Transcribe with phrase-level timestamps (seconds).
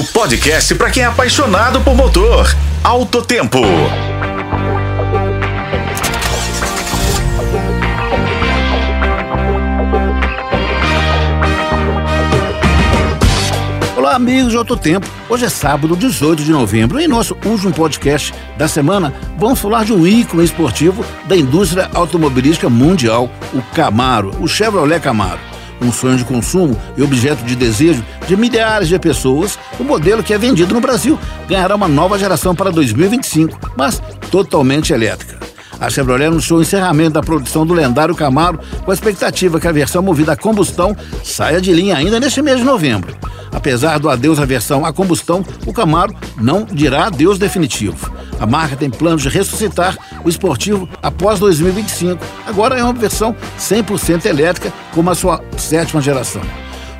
[0.00, 2.56] O podcast para quem é apaixonado por motor.
[2.82, 3.60] Alto Tempo.
[13.94, 15.06] Olá, amigos de Alto Tempo.
[15.28, 19.84] Hoje é sábado, 18 de novembro, e em nosso último podcast da semana, vamos falar
[19.84, 25.49] de um ícone esportivo da indústria automobilística mundial, o Camaro, o Chevrolet Camaro
[25.80, 30.34] um sonho de consumo e objeto de desejo de milhares de pessoas, o modelo que
[30.34, 31.18] é vendido no Brasil
[31.48, 35.38] ganhará uma nova geração para 2025, mas totalmente elétrica.
[35.80, 39.72] A Chevrolet anunciou o encerramento da produção do lendário Camaro com a expectativa que a
[39.72, 43.16] versão movida a combustão saia de linha ainda neste mês de novembro.
[43.50, 48.12] Apesar do adeus à versão a combustão, o Camaro não dirá adeus definitivo.
[48.40, 52.18] A marca tem planos de ressuscitar o esportivo após 2025.
[52.46, 56.40] Agora é uma versão 100% elétrica, como a sua sétima geração.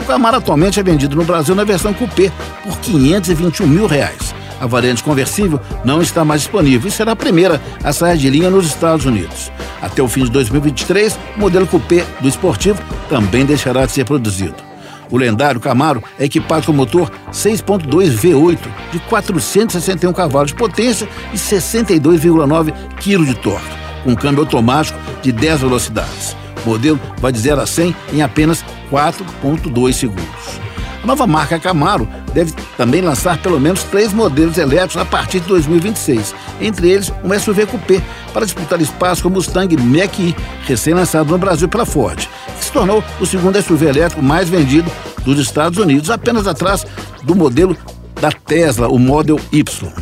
[0.00, 2.32] O Camaro atualmente é vendido no Brasil na versão coupé
[2.64, 4.34] por 521 mil reais.
[4.60, 8.50] A variante conversível não está mais disponível e será a primeira a sair de linha
[8.50, 9.52] nos Estados Unidos.
[9.80, 14.67] Até o fim de 2023, o modelo coupé do esportivo também deixará de ser produzido.
[15.10, 18.58] O lendário Camaro é equipado com motor 6.2 V8
[18.92, 23.66] de 461 cavalos de potência e 62,9 kg de torque,
[24.04, 26.36] com câmbio automático de 10 velocidades.
[26.64, 30.68] O modelo vai de 0 a 100 em apenas 4,2 segundos.
[31.02, 35.46] A nova marca Camaro deve também lançar pelo menos três modelos elétricos a partir de
[35.46, 40.36] 2026, entre eles um SUV coupé, para disputar espaço com o Mustang Mach-E,
[40.66, 42.28] recém-lançado no Brasil pela Ford,
[42.68, 44.90] se tornou o segundo SUV elétrico mais vendido
[45.24, 46.86] dos Estados Unidos, apenas atrás
[47.22, 47.76] do modelo
[48.20, 49.92] da Tesla, o Model Y.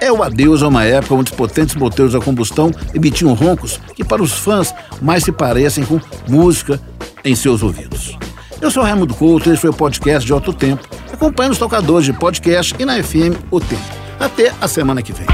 [0.00, 4.02] É o adeus a uma época onde os potentes motores a combustão emitiam roncos que,
[4.02, 6.80] para os fãs, mais se parecem com música
[7.24, 8.16] em seus ouvidos.
[8.60, 10.82] Eu sou Raimundo Couto e esse foi o podcast de Alto Tempo.
[11.12, 13.82] Acompanhe nos tocadores de podcast e na FM O Tempo.
[14.18, 15.26] Até a semana que vem.